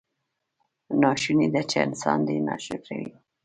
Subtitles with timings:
[1.01, 3.13] ناشونې ده چې انسان دې ناشکره وي.